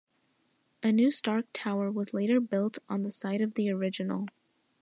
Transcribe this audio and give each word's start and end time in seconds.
A 0.81 0.91
new 0.91 1.11
Stark 1.11 1.45
Tower 1.53 1.91
was 1.91 2.11
later 2.11 2.39
built 2.41 2.79
on 2.89 3.03
the 3.03 3.11
site 3.11 3.39
of 3.39 3.53
the 3.53 3.69
original. 3.69 4.29